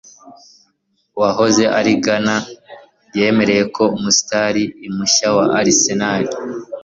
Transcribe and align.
Uwahoze 1.17 1.63
ari 1.79 1.91
Gunner 2.03 2.43
yemera 3.17 3.55
ko 3.75 3.83
umustar 3.97 4.53
imushya 4.87 5.27
wa 5.37 5.45
Arsenal 5.59 6.23